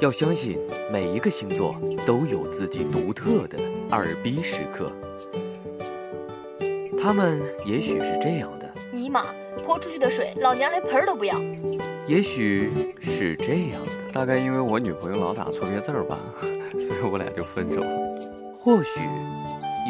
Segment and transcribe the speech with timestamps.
[0.00, 0.56] 要相信
[0.92, 1.74] 每一个星座
[2.06, 3.58] 都有自己独特的
[3.90, 4.92] 二逼时刻，
[7.02, 8.72] 他们也许是这样的。
[8.92, 9.26] 尼玛，
[9.64, 11.34] 泼出去的水，老娘连盆儿都不要。
[12.06, 14.12] 也许是这样的。
[14.12, 16.16] 大概因为我女朋友老打错别字儿吧，
[16.78, 18.18] 所以我俩就分手了。
[18.56, 19.00] 或许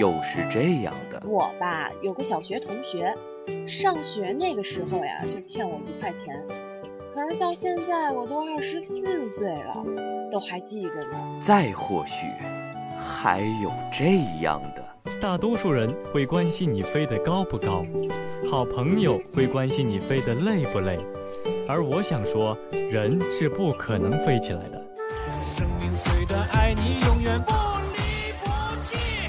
[0.00, 1.22] 又是这样的。
[1.26, 3.14] 我吧，有个小学同学，
[3.66, 6.42] 上学那个时候呀，就欠我一块钱。
[7.18, 9.74] 可是到现在我都二十四岁了，
[10.30, 11.38] 都还记着呢。
[11.40, 12.28] 再或许，
[12.96, 17.84] 还有这样的：大多数人会关心你飞得高不高，
[18.48, 20.96] 好朋友会关心你飞得累不累，
[21.66, 24.80] 而我想说，人是不可能飞起来的。
[25.56, 27.52] 生命碎的爱你永远不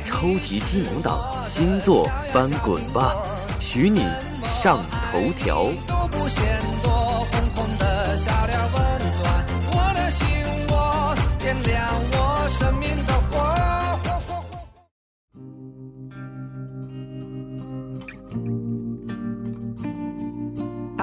[0.05, 3.19] 超级技能党星座翻滚吧，
[3.59, 4.01] 许你
[4.43, 4.77] 上
[5.11, 5.69] 头条。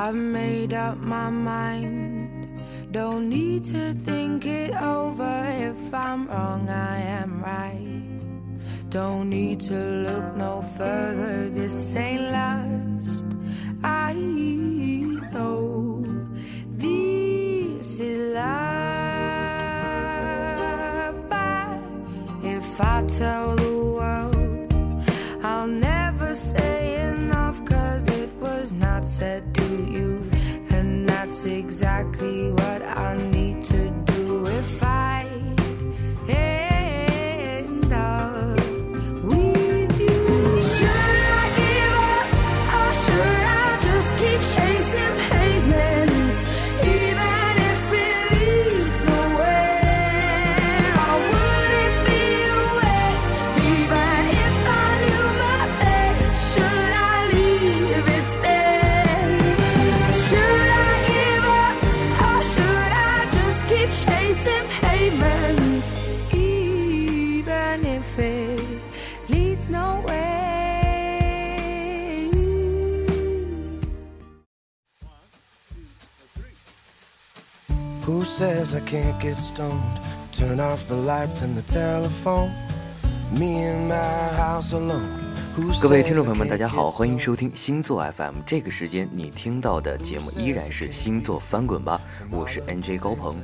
[0.07, 2.63] I've made up my mind.
[2.93, 5.45] Don't need to think it over.
[5.49, 8.05] If I'm wrong, I am right.
[8.89, 11.49] Don't need to look no further.
[11.49, 13.25] This ain't last.
[13.83, 14.13] I
[15.33, 16.05] know
[16.69, 18.47] this is love.
[21.29, 21.81] But
[22.45, 23.66] if I tell
[31.47, 34.45] exactly what I need to do.
[34.47, 35.16] If I
[78.37, 79.81] says I can't get stoned?
[80.31, 82.51] Turn off the lights and the telephone.
[83.33, 83.97] Me and my
[84.37, 85.25] house alone.
[85.57, 88.41] Who 各位 says 听众朋友 I 们，大 can't 家好，欢迎收听星座 FM。
[88.45, 91.99] 这个时间你听到的节目依然是星座翻滚吧，
[92.31, 93.37] 我是 NJ 高鹏。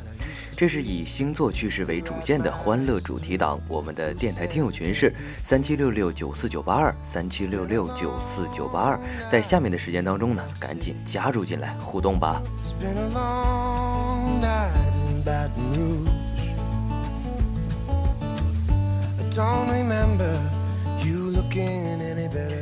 [0.62, 3.60] 这是以星座趣事为主线的欢乐主题档。
[3.66, 5.12] 我们的电台听友群是
[5.42, 12.40] 三七六六九四九八二三七六六九四九八二，在下面的时间当中呢，赶紧加入进来互动吧。
[12.62, 14.70] It's been a long night
[15.10, 16.08] in Baton Rouge.
[19.18, 20.38] I don't remember
[21.04, 22.61] you looking any better.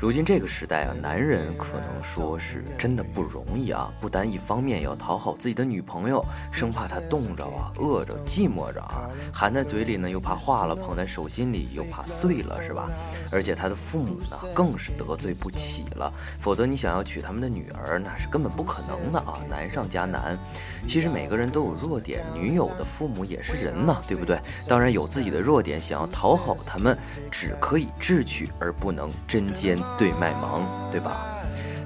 [0.00, 12.88] 如今这个时代啊，男人可能说是真的不容易啊，不单一方面要讨好自己的女朋友，生怕她冻着啊、饿着、寂寞着啊，含在嘴里呢又怕化了，捧在手心里又怕碎了，是吧？
[13.32, 20.38] 而且他的父母呢更是得罪不起了，否则你想要娶他们的女儿，那是根本不可能的啊，难上加难。
[20.86, 24.40] 其实每个人都有弱点，女友的父母也是人呐，对不对？
[24.68, 26.96] 当然有自己的弱点，想要讨好他们，
[27.32, 31.24] 只可以智取而不能针尖对麦芒，对吧？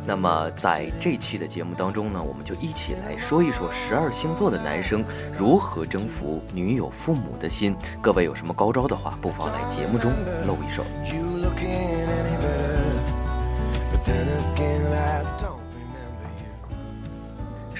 [0.05, 7.77] 那么在这期的节目当中呢，我们就一起来说一说十二星座的男生如何征服女友父母的心。
[8.01, 10.11] 各位有什么高招的话，不妨来节目中
[10.45, 10.83] 露一手。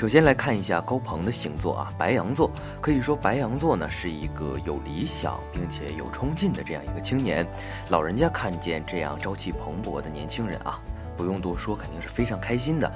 [0.03, 2.51] 首先来看一下高鹏的星座啊，白羊座。
[2.81, 7.47] 可以说白羊座呢是一个有理想并且有冲劲的这样一个青年。
[7.89, 10.81] 老人家看见这样朝气蓬勃的年轻人啊，
[11.17, 12.93] 不用多说，肯定是非常开心的。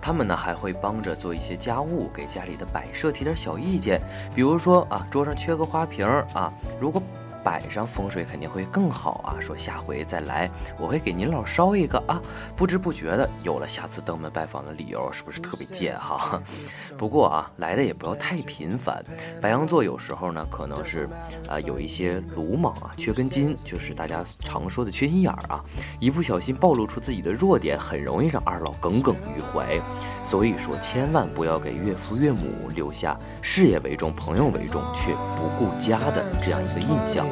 [0.00, 4.00] 他们呢还会帮着做一些家务，给家里的摆设提点小意见。
[4.34, 6.04] 比如说啊，桌上缺个花瓶
[6.34, 7.00] 啊，如果
[7.48, 9.40] 摆上风水肯定会更好啊。
[9.40, 12.20] 说下回再来，我会给您老烧一个啊。
[12.54, 16.38] 不知不觉的有了下次登门拜访的理由，是不是特别贱哈？
[16.98, 19.02] 不过啊，来的也不要太频繁。
[19.40, 21.08] 白羊座有时候呢，可能是
[21.48, 25.64] 啊、有一些鲁莽啊，缺根筋，就是大家常说的缺心眼儿啊，
[25.98, 29.80] 一不小心暴露出自己的弱点，很容易让二老耿耿于怀。
[30.22, 37.26] 所以说，千万不要给岳父岳母留下事业为重、朋友为重却不顾家的这样一个印象。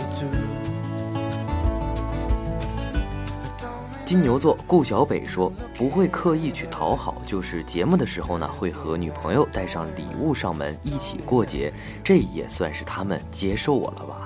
[4.05, 11.73] 金牛座顾小北说：“不会刻意去讨好，就是节目的时候呢，会和女朋友带上礼物上门一起过节，
[12.05, 14.26] 这也算是他们接受我了吧？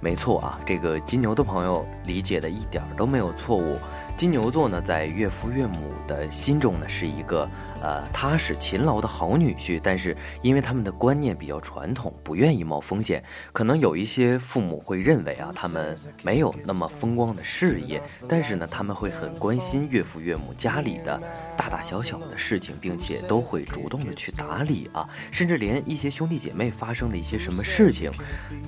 [0.00, 3.76] 没错啊，这个金牛的朋友理解的一点儿都没有错误。
[4.16, 7.48] 金牛座呢，在岳父岳母的心中呢，是一个
[7.80, 9.80] 呃踏实勤劳的好女婿。
[9.80, 13.22] 但是因为他们的观念比较传统，不愿意冒风险，
[13.52, 21.20] 可能有一些父母会认为啊，他们没有那么风光的事业，但是呢，他们会很关心岳父岳母家里的
[21.56, 28.10] 大大小小的事情，并且都会主动的去打理啊，甚至连一些兄弟姐妹发生的一些什么事情，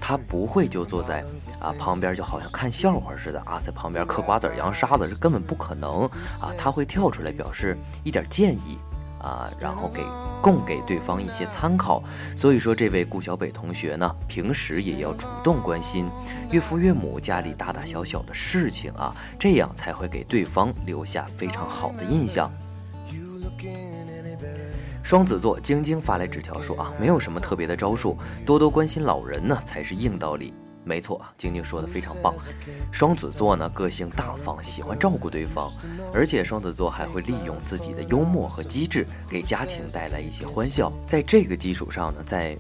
[0.00, 1.19] 他不会就坐在
[1.61, 6.05] 啊旁边，就好像看笑话似的啊，在旁边嗑瓜子扬沙子，这根本不可能
[6.40, 6.50] 啊！
[6.56, 8.78] 他会跳出来表示一点建议
[9.20, 10.02] 啊，然后给
[10.43, 12.02] 供给对方一些参考。
[12.37, 16.08] 所以说，这位顾小北同学呢，平时也要主动关心
[16.50, 22.50] 岳父岳母家里大大小小的事情啊，这样才会给对方留下非常好的印象。
[25.02, 30.55] 双子座晶晶发来纸条说啊，没有什么特别的招数，多多关心老人呢才是硬道理。
[30.85, 32.35] 没错，晶晶说的非常棒。
[32.91, 35.71] 双子座呢，个性大方，喜欢照顾对方，
[36.12, 40.93] 而且双子座还会利用自己的幽默和机智，给家庭带来一些欢笑。
[41.06, 42.56] 在这个基础上呢，在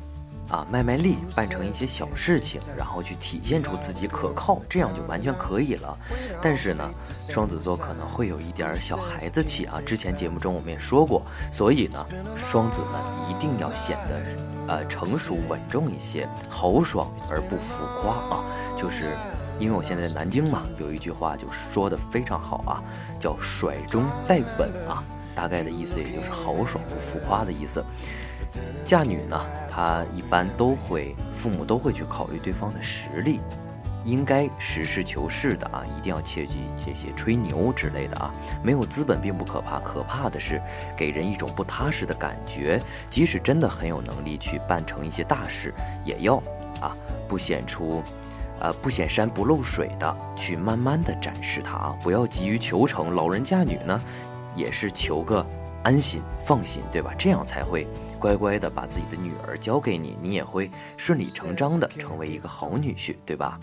[0.50, 5.96] 啊卖卖力，办成一些小事情，然后去体现出自己可靠，这样就完全可以了。
[6.42, 6.92] 但是呢，
[7.28, 9.80] 双子座可能会有一点小孩子气啊。
[9.86, 12.06] 之前节目中我们也说过，所以呢，
[12.36, 13.00] 双子们
[13.30, 14.20] 一定要显得。
[14.68, 18.44] 呃，成熟稳重一些，豪爽而不浮夸啊！
[18.76, 19.16] 就是
[19.58, 22.80] 因为我现在在南京嘛，有一句话就说的非常好啊，
[23.18, 25.02] 叫甩中带稳啊，
[25.34, 27.84] 大概的意思也就是豪爽不浮夸的意思。
[28.84, 33.40] 嫁女呢，她一般都会，父母都会去考虑对方的实力。
[34.02, 38.32] 应该实事求是的啊，一定要切记这些吹牛之类的啊。
[38.62, 40.60] 没有资本并不可怕，可怕的是
[40.96, 42.80] 给人一种不踏实的感觉。
[43.10, 46.36] 即使真的很有能力去办成一些大事，也要
[46.80, 46.96] 啊
[47.28, 48.02] 不显出，
[48.58, 53.14] 呃不显山不露水的去慢慢的展示它啊，不要急于求成。
[53.14, 54.00] 老人嫁女呢，
[54.56, 55.44] 也是求个。
[55.82, 57.12] 安心放心，对吧？
[57.18, 57.86] 这样才会
[58.18, 63.58] 乖乖的把自己的女儿交给你，你也会顺理成章的成为一个好女婿，对吧？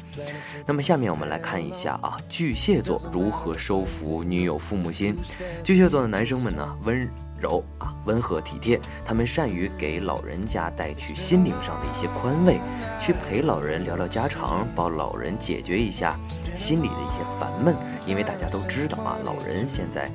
[0.65, 5.15] 那么下面我们来看一下啊，巨蟹座如何收服女友父母心。
[5.63, 7.07] 巨蟹座的男生们呢，温
[7.39, 12.59] 柔啊，温和体贴，他们善于给老人家带去心灵上的一些宽慰，
[12.99, 16.19] 去陪老人聊聊家常，帮老人解决一下
[16.55, 17.75] 心里的一些烦闷。
[18.07, 20.09] 因为大家都知道啊，老人现在。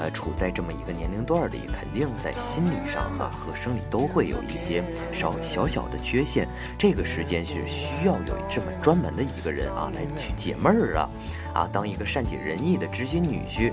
[0.00, 4.82] 呃，处在这么一个年龄段里，肯定在心理上啊和生理都会有一些
[5.12, 6.48] 少小小的缺陷。
[6.78, 11.10] 这个时间是需要有这么专门的一个人啊来去解闷儿啊，
[11.52, 13.72] 啊，当一个善解人意的知心女婿。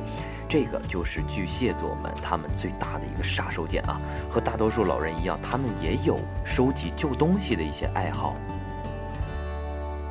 [0.50, 4.00] 这个就是巨蟹座们他们最大的一个杀手锏啊。
[4.30, 8.36] 和大多数老人一样，他们也有收集旧东西的一些爱好。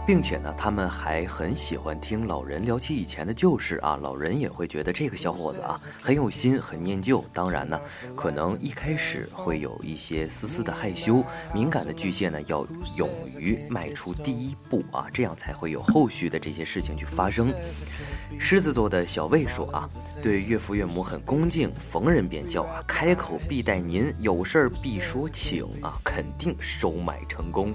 [0.07, 7.25] 并且呢，他们还很喜欢听老人聊起以前的旧事啊，老人也会觉得这个小伙子啊很有心，很念旧。
[7.33, 7.81] 当然呢，
[8.15, 12.65] 可能一开始会有一些丝丝的害羞，敏感的巨蟹呢要
[12.97, 17.53] 勇于迈出第一步啊，这样才会有后续的这些事情去发生。
[18.39, 19.91] 狮子座的小魏说啊，
[20.23, 27.75] 对岳父岳母很恭敬，逢人便叫啊，开口必带您，有事儿必说请啊，肯定收买成功。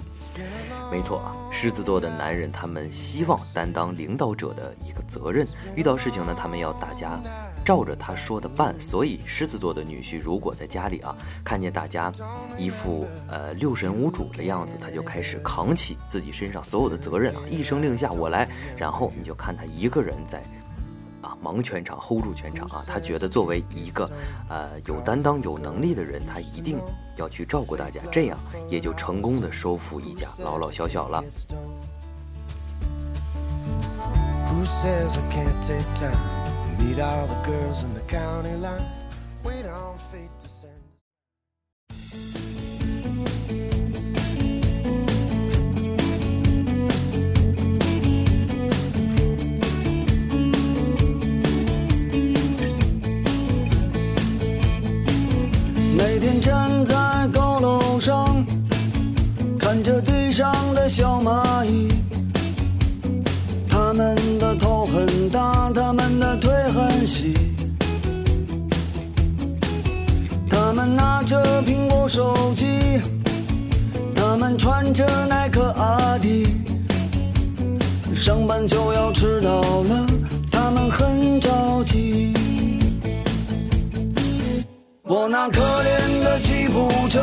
[0.90, 7.20] 没错啊，狮子座的男人他们希望担当领导者的一个责任，遇到事情呢，他们要大家
[7.64, 8.78] 照着他说的办。
[8.78, 12.12] 所以狮子座的女婿如果在家里啊，看见大家
[12.58, 20.42] 一副呃六神无主的样子，他就开始扛起自己身上所有的责任啊，一声令下我来，然后你就看他一个人在。
[21.42, 22.84] 忙全场，hold 住全场啊！
[22.86, 24.08] 他觉得作为一个，
[24.48, 26.78] 呃，有担当、有能力的人，他一定
[27.16, 31.22] 要去照顾大家，这样也就成功的收服一家老老小小了。
[78.66, 80.06] 就要迟到了，
[80.50, 82.32] 他们很着急。
[85.02, 87.20] 我那可怜的吉普车，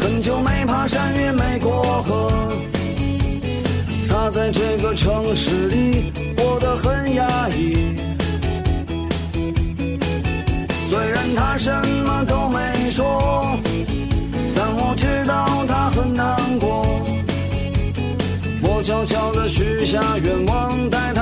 [0.00, 2.52] 很久没爬山也没过河。
[4.08, 7.96] 他在这个城市里过得很压抑。
[10.90, 11.70] 虽然他什
[19.04, 21.21] 悄悄地许下愿望，带他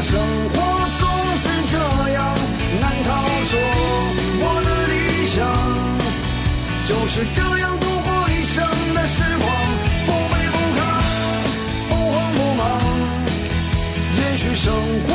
[0.00, 0.18] 生
[0.50, 0.54] 活
[0.98, 1.02] 总
[1.36, 1.76] 是这
[2.10, 2.34] 样？
[2.80, 3.10] 难道
[3.44, 3.52] 说
[4.40, 4.94] 我的理
[5.26, 5.36] 想
[6.84, 9.46] 就是这样度过一生的时光？
[10.06, 10.80] 不卑不亢，
[11.88, 12.60] 不慌不忙，
[14.16, 14.72] 也许生
[15.06, 15.08] 活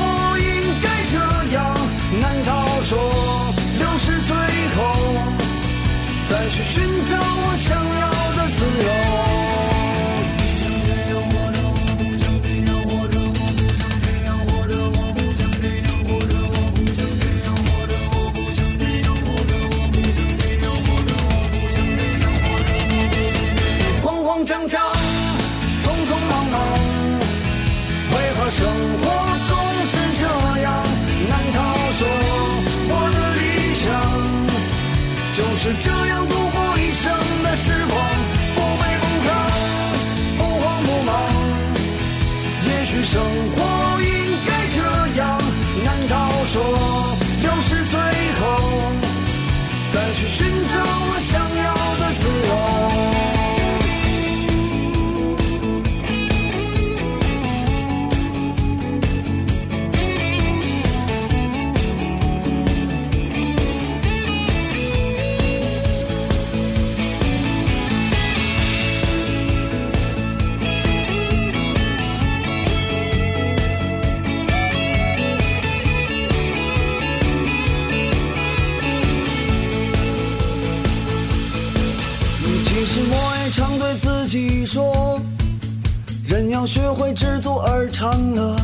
[86.67, 88.55] 学会知足而常乐。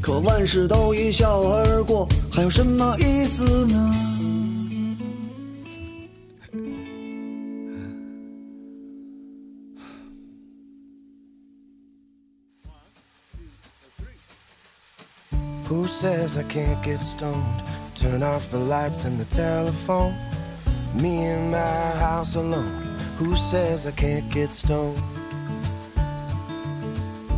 [0.00, 3.92] 可万事都一笑而过，还有什么意思呢
[15.68, 17.42] ？Who says I can't get stoned?
[17.96, 20.14] Turn off the lights and the telephone.
[20.94, 22.70] Me in my house alone.
[23.18, 25.02] Who says I can't get stoned?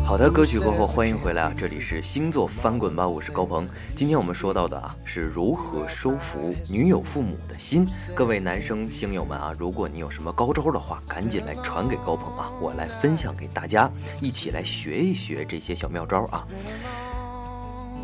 [0.08, 1.54] 好的，歌曲过后欢迎回来啊！
[1.54, 3.68] 这里是星座翻滚吧，我是高鹏。
[3.94, 7.86] 今天我们说到的啊是如何收服女友父母的心。
[8.14, 16.48] 各位男生星友们啊，如果你有什么高招的话，赶紧来传给高鹏啊，我来分享给大家，一起来学一学这些小妙招啊。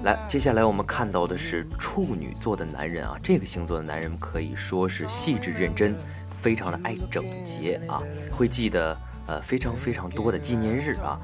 [0.02, 5.96] 来，接下来我们看到的是处女座的男人啊，这个星座的男人可以说是细致认真，
[6.28, 8.94] 非常的爱整洁啊，会记得
[9.26, 11.19] 呃非常非常多的纪念日啊，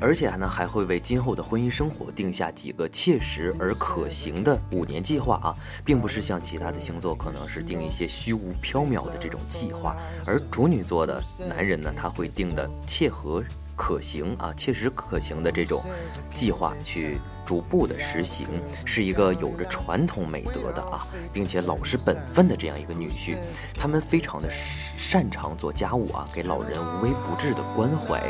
[0.00, 9.96] 而且呢还会为今后的婚姻生活定下几个切实而可行的五年计划啊，并不是像其他的星座可能是定一些虚无缥缈的这种计划，
[10.26, 13.42] 而处女座的男人呢，他会定的切合。
[13.74, 15.82] 可行啊，切实可行的这种
[16.30, 17.18] 计划去
[17.52, 18.46] 逐步的实行，
[18.82, 23.36] 是一个有着传统美德的啊，并且老实本分的这样一个女婿。
[23.74, 28.22] 他们非常的擅长做家务啊，给老人无微不至的关怀。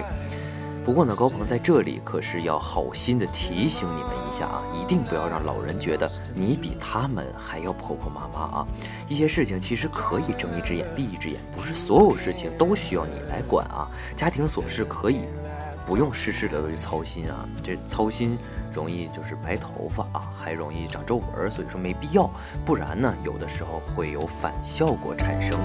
[0.85, 8.67] 不过呢，高鹏在这里可是要好心的提醒你们一下啊，一定不要让老人觉得你比他们还要婆婆妈妈啊。
[9.07, 13.89] 一些事情其实可以睁一只眼闭一只眼，不是所有事情都需要你来管啊。
[14.17, 15.21] 家庭琐事可以
[15.87, 18.37] 不用事事的去操心啊，这操心
[18.73, 22.29] 容易就是白头发啊，还容易长皱纹，所以说没必要。
[22.65, 25.59] 不然呢，有的时候会有反效果产生。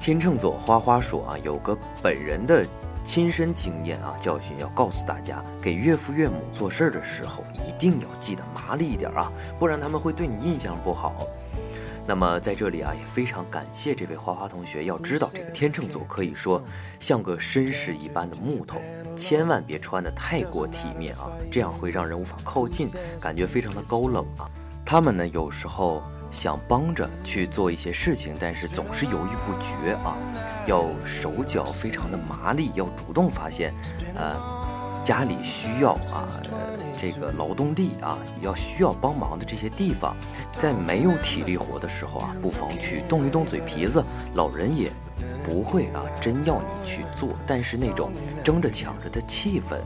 [0.00, 2.66] 天秤座花花说啊，有个本人的
[3.04, 11.26] 亲身经验啊，教训要告诉大家：给岳父岳母做事儿的时候，一定要记得麻利一点啊，不然他们会对你印象不好。
[12.08, 14.86] 那么在这里啊，也非常感谢这位花花同学。
[14.86, 16.60] 要知道，这个天秤座可以说
[16.98, 18.80] 像个绅士一般的木头，
[19.14, 22.88] 千万别穿的太过体面啊，这样会让人无法靠近，
[23.20, 24.48] 感觉非常的高冷啊。
[24.86, 26.02] 他们呢，有时候。
[26.30, 30.14] 想帮着去做一些事情，但是总是犹豫不决啊，
[30.66, 33.72] 要手脚非常的麻利，要主动发现，
[34.14, 34.36] 呃，
[35.02, 36.28] 家里需要啊，
[36.96, 40.14] 这个劳动力啊，要需要帮忙的这些地方，
[40.52, 44.90] 在没有体力活的时候啊，不妨去动一动嘴皮子，老人也
[45.44, 48.10] 不会啊，真要你去做，但是那种
[48.44, 49.78] 争着抢着的气氛。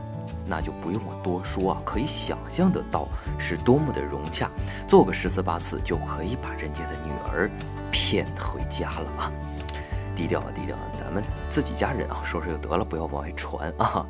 [0.45, 3.07] 那就不用我多说啊，可以想象得到
[3.39, 4.49] 是多么的融洽，
[4.85, 7.49] 做个十次八次就可以把人家的女儿
[7.91, 9.31] 骗回家了啊！
[10.17, 14.05] 低调啊，低调啊，咱们自己家人啊，说说就得了，不要往外传啊！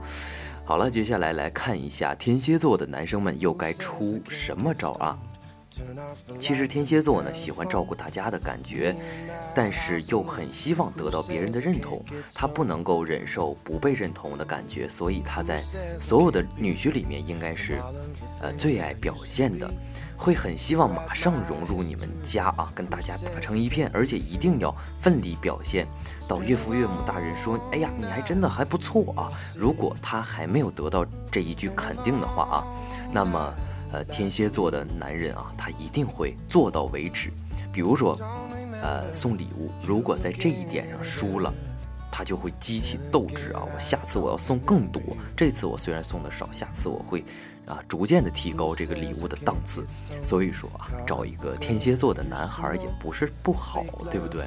[0.66, 5.18] 好了，接下来来看一下天蝎座的男生们又该出什么招啊？
[6.40, 8.96] 其实天蝎座呢喜欢照顾大家的感觉，
[9.54, 12.02] 但是又很希望得到别人的认同。
[12.34, 15.62] 他不能够忍受不被认同的感觉，所以他在
[16.00, 17.82] 所有的女婿里面应该是，
[18.40, 19.70] 呃最爱表现的，
[20.24, 25.86] 会很希望马上融入你们家啊，跟大家打成一片，而且一定要奋力表现。
[26.30, 32.64] 到岳父岳母大人说：“哎呀，你还真的还不错啊！”如果他还没有得到这一句肯定的话啊，
[33.12, 33.54] 那么。
[33.96, 37.32] 呃，天蝎座的男人啊，他一定会做到为止。
[37.72, 38.18] 比如说，
[38.82, 41.54] 呃，送礼物，如果在这一点上输了，
[42.12, 43.62] 他就会激起斗志啊！
[43.62, 45.00] 我下次我要送更多。
[45.38, 47.24] 这次我虽然送的少，下次我会
[47.66, 49.84] 啊，逐渐的提高这个礼物的档次。
[50.22, 54.46] 所以说啊，找一个天蝎座的男孩也不是不好，对不对？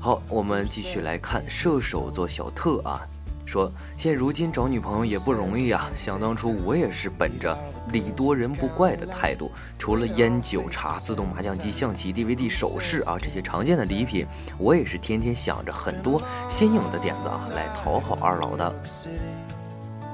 [0.00, 3.06] 好，我们继续来看射手座小特啊。
[3.46, 5.88] 说现如今找女朋友也不容易啊！
[5.96, 7.56] 想当初我也是本着
[7.90, 14.26] 礼多人不怪的态度，除了烟酒茶、自动麻将机、象棋、DVD、首饰啊这些常见的礼品，
[14.58, 18.82] 我也是天天想着很多新颖的点子啊来讨好二老的。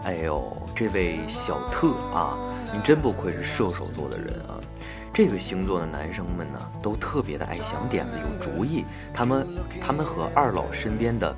[0.05, 2.37] 哎呦，这位小特啊，
[2.73, 4.59] 你真不愧是射手座的人啊！
[5.13, 9.47] 这个星座的男生们呢，都特别的爱想点子、有主意，他们
[9.81, 11.35] 他们和二老身边的。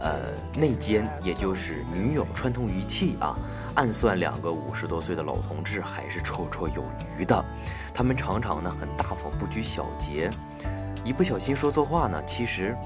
[0.00, 0.16] 呃，
[0.54, 3.36] 内奸也就是女友串通一气啊，
[3.74, 6.84] 暗算两个五十多岁的老同志还是绰绰有
[7.18, 7.44] 余的。
[7.92, 10.30] 他们常常呢很大方，不拘小节，
[11.04, 12.76] 一不小心说错话呢，其实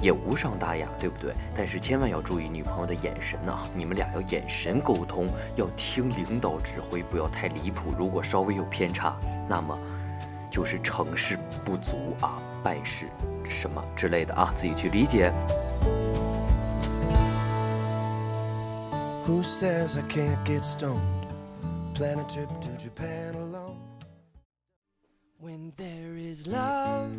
[0.00, 1.34] 也无伤大雅，对不对？
[1.54, 7.92] 但是千万要注意女朋友的眼神呐，你们俩要眼神沟通，要听领导指挥，不要太离谱。
[7.96, 9.16] 如果稍微有偏差，
[9.48, 9.78] 那么
[10.50, 13.06] 就是成事不足啊，败事
[13.44, 15.32] 什么之类的啊，自己去理解。
[19.26, 20.96] Who says I can't get stoned?
[21.94, 23.76] Plan a trip to Japan alone.
[25.40, 27.10] When there is love,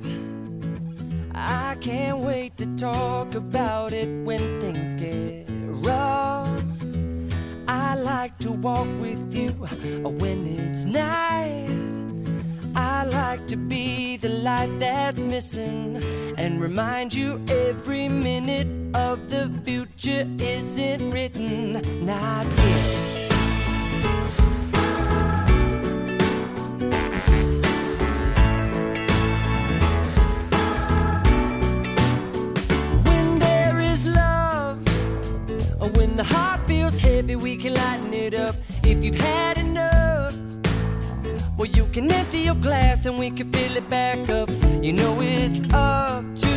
[1.34, 2.19] I can't wait
[2.60, 5.46] to talk about it when things get
[5.88, 6.62] rough.
[7.70, 11.70] I like to walk with you uh, when it's night.
[12.76, 16.04] I like to be the light that's missing
[16.38, 23.29] and remind you every minute of the future isn't written, not yet.
[36.20, 38.54] The heart feels heavy, we can lighten it up.
[38.84, 40.36] If you've had enough,
[41.58, 44.50] well, you can empty your glass and we can fill it back up.
[44.84, 46.56] You know it's up to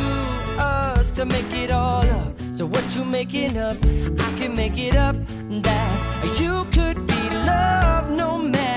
[0.59, 2.33] us to make it all up.
[2.51, 3.77] So what you making up,
[4.27, 5.14] I can make it up.
[5.68, 8.72] That you could be loved no matter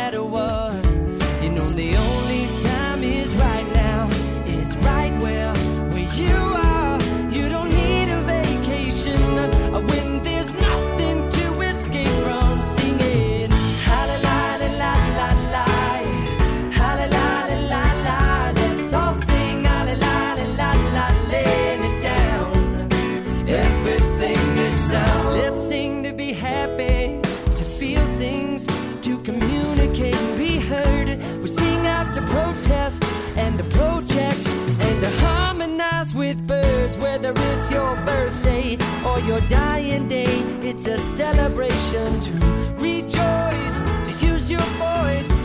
[36.85, 36.97] birds.
[36.97, 42.33] Whether it's your birthday or your dying day, it's a celebration to
[42.77, 45.44] rejoice, to use your voice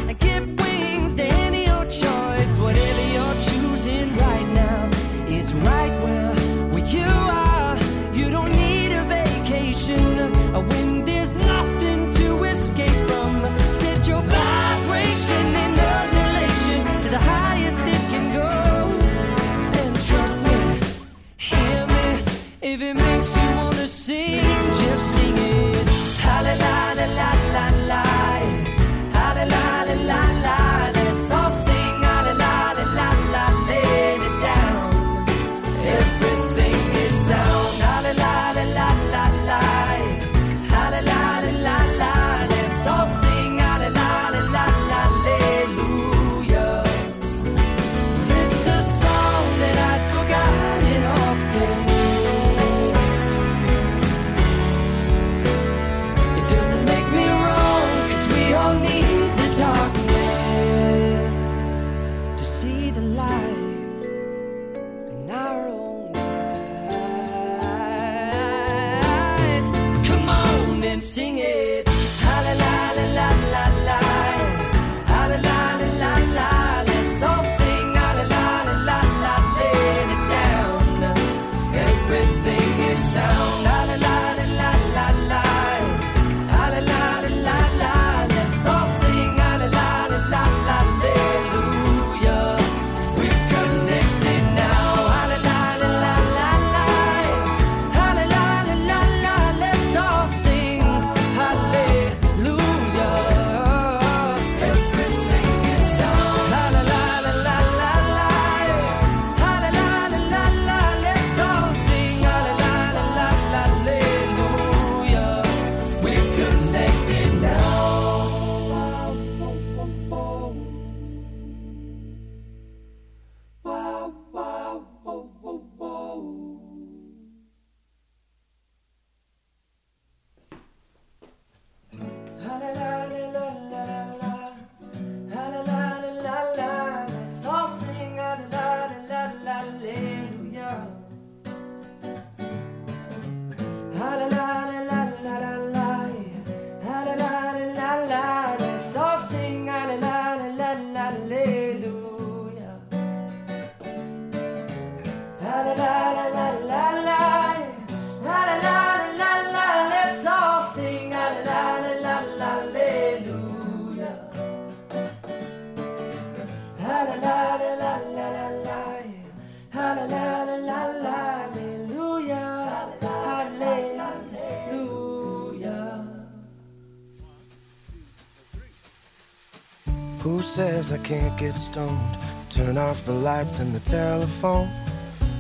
[180.92, 182.16] I can't get stoned?
[182.48, 184.68] Turn off the lights and the telephone.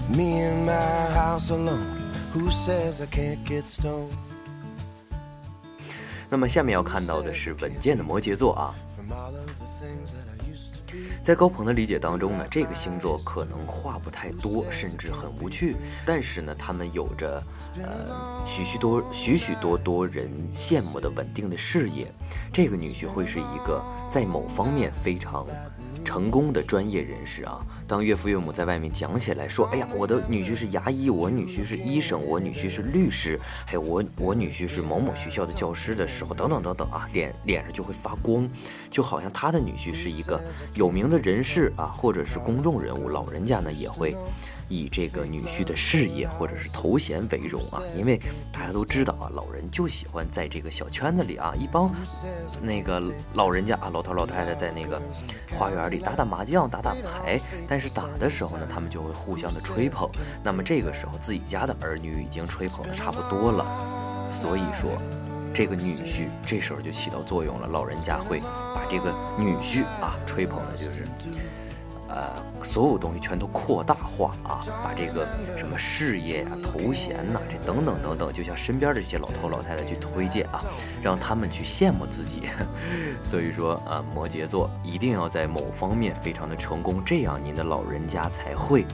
[0.08, 2.12] Me in my house alone.
[2.32, 4.14] Who says I can't get stoned?
[6.28, 8.74] 那么下面要看到的是稳健的摩羯座啊，
[11.22, 17.42] 在高鹏的理解当中呢，这个星座可能话不太多，甚至很无趣，但是呢，他们有着
[17.76, 22.10] 呃许许多许许多多人羡慕的稳定的事业。
[22.52, 25.46] 这个女婿会是一个在某方面非常
[26.04, 27.60] 成功的专业人士啊。
[27.86, 38.48] 当岳父岳母在外面讲起来说：“哎呀，我的女婿是牙医，我女婿是医生，我女婿是律师，还有我我女婿是某某学校的教师”的时候，等等等等啊，脸脸上就会发光，
[38.88, 40.40] 就好像他的女婿是一个
[40.74, 44.16] 有名的人士啊，或者是公众人物，老人家呢也会
[44.68, 48.18] 以这个女婿的事业或者是头衔为荣啊，因为
[48.52, 51.92] 大家都知道啊，老人就喜欢在这个小圈子里啊，一帮
[52.62, 53.02] 那个
[53.34, 55.02] 老人家啊，老头老太太在那个
[55.50, 60.08] 花园里打打麻将、打打牌，但是打的时候呢，他们就会互相的吹捧。
[60.44, 65.00] 那么这个时候，自己家的儿女已经吹捧的差不多了，所以说。
[65.52, 68.40] 这个女婿这时候就起到作用了，老人家会
[68.74, 71.06] 把这个女婿啊吹捧的就是，
[72.08, 80.60] 呃，所有东西全都扩大化啊，把这个什么事业呀、头衔呐、这等等等等，就像身边的这些老头老太太去推荐啊，
[81.02, 82.42] 让他们去羡慕自己。
[83.22, 88.84] 所以说啊，摩羯座一定要在某方面非常的成功，这样您的老人家才会，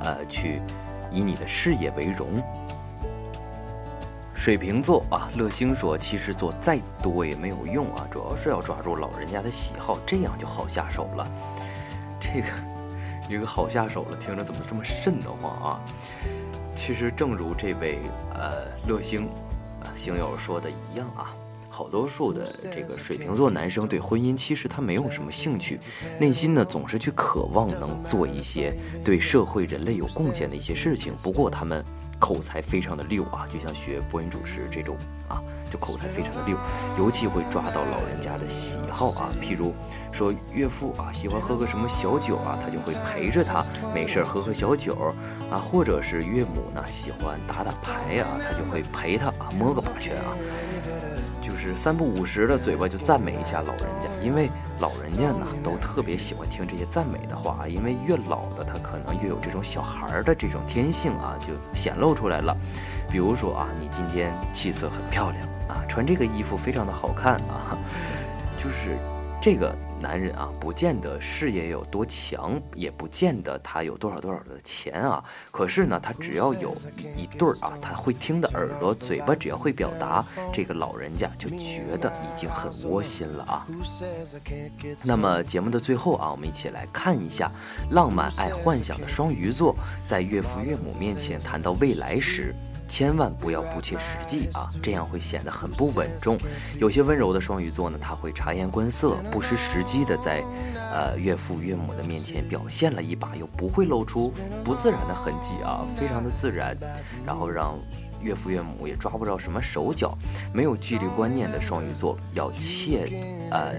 [0.00, 0.60] 呃，去
[1.12, 2.42] 以你的事业为荣。
[4.38, 11.28] 水瓶座啊，乐星说，其实做再多也没有用啊，主要是要抓住老人家的喜好，这样就好下手了。
[12.20, 12.46] 这个，
[13.28, 15.80] 这个好下手了，听着怎么这么瘆得慌啊？
[16.72, 17.98] 其实正如这位
[18.32, 19.26] 呃乐星
[19.82, 21.34] 啊星友说的一样啊，
[21.68, 25.80] 好多数的这个水瓶座男生对婚姻其实他没有什么兴趣，
[26.20, 28.72] 内心呢总是去渴望能做一些
[29.04, 31.12] 对社会人类有贡献的一些事情。
[31.24, 31.84] 不过他们
[32.18, 34.96] 口才非常的溜啊，就像学播音主持这种
[35.28, 36.56] 啊，就口才非常的溜，
[36.98, 39.30] 尤其会抓到老人家的喜好啊。
[39.40, 39.74] 譬如
[40.12, 45.14] 说岳父啊喜欢喝个什么小酒啊，他就会陪着他没事儿喝喝小酒
[45.50, 50.34] 啊，或者是岳母呢喜欢打打牌啊，他就会陪他啊摸个把拳啊。
[51.40, 53.86] 就是三不五时的嘴巴就赞美一下老人，
[54.22, 54.50] 因为
[54.80, 62.56] 老人家呢都特别喜欢听这些赞美的话，因为越老的他可能越有这种小孩儿的这种天性啊，就显露出来了。
[63.10, 67.76] 比如说啊，你今天气色很漂亮啊，穿这个衣服非常的好看啊，
[68.56, 68.98] 就是
[69.40, 75.22] 这个男人啊，不见得事业有多强，也不见得他有多少多少的钱啊。
[75.52, 76.74] 可是呢，他只要有
[77.16, 83.66] 一对儿啊，他会听的耳朵，嘴巴只要会表达，这个老人家就觉得已经很窝心了啊。
[85.04, 87.50] 那么节目的最后啊，我们一起来看一下
[87.90, 89.74] 浪漫爱幻想的双鱼座，
[90.04, 92.54] 在岳父岳母面前谈到未来时。
[92.88, 96.38] 千万不要不切实际啊，这样会显得很不稳重。
[96.80, 100.42] 有些温柔的双鱼座呢，他会察言观色，不失时机的在，
[100.90, 104.32] 呃岳父岳母的面前表现了一把，又不会露出
[104.64, 106.76] 不自然的痕迹啊，非常的自然，
[107.26, 107.78] 然后让
[108.22, 110.16] 岳父岳母也抓不着什么手脚。
[110.52, 113.06] 没有距离观念的双鱼座要切，
[113.50, 113.74] 呃，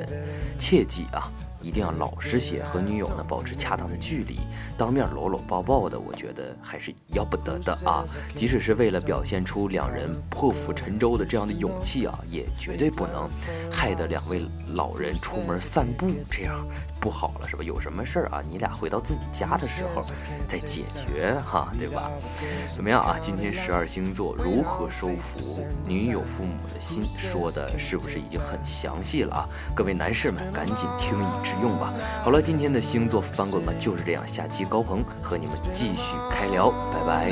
[0.57, 1.29] 切记啊。
[1.61, 4.39] 一定要老实些，和女友呢保持恰当的距离，
[4.77, 8.05] 当面搂搂抱抱的，我觉得还是要不得的啊！
[8.35, 13.29] 即使是为了表现出两人破釜沉舟的这样的勇气啊，也绝对不能
[13.71, 16.65] 害得两位老人出门散步，这样
[16.99, 17.63] 不好了，是吧？
[17.63, 20.03] 有什么事儿啊，你俩回到自己家的时候
[20.47, 22.11] 再解决哈，对吧？
[22.75, 23.17] 怎么样啊？
[23.19, 29.49] 今天十二星座如何收服女友父母的心，说的是不是已经很详细了啊？
[29.73, 31.93] 各位男士们，赶紧听以致用吧。
[32.23, 37.31] 好了，今天的星座翻滚吧就是这样，下期高鹏和你们继续开聊，拜拜。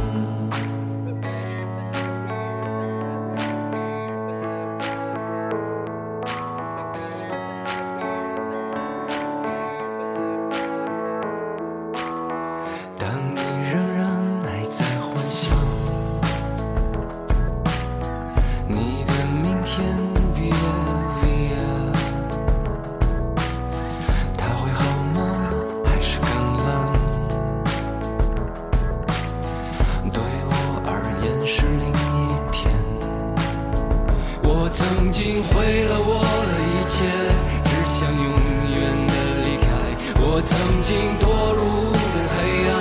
[40.41, 41.23] 我曾经堕
[41.53, 41.61] 入
[41.93, 42.73] 了黑暗，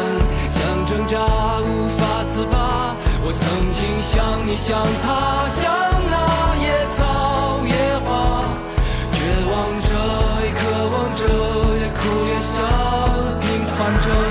[0.48, 1.18] 想挣扎
[1.60, 2.96] 无法自拔。
[3.22, 5.70] 我曾经像你，像他，像
[6.08, 8.44] 那野草野花，
[9.12, 9.20] 绝
[9.52, 9.92] 望着，
[10.40, 11.22] 也渴望着，
[11.76, 12.64] 也哭也笑，
[13.42, 14.29] 平凡着。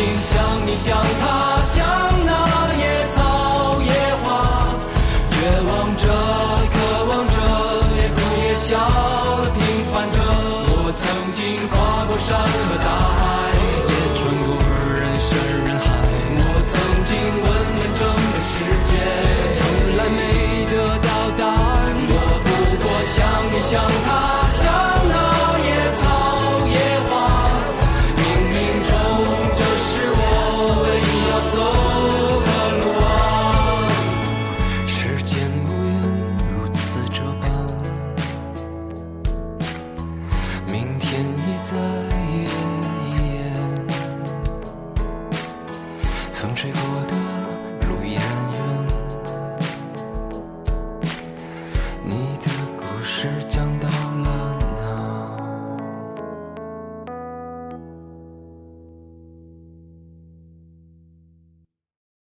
[0.00, 1.84] 心像你，像他，像
[2.24, 2.32] 那
[2.74, 4.24] 野草野花。
[5.30, 5.34] 绝
[5.68, 6.04] 望着，
[6.72, 7.36] 渴望着，
[7.98, 8.78] 也哭也笑，
[9.52, 9.60] 平
[9.92, 10.16] 凡着。
[10.72, 12.79] 我曾经跨过山和。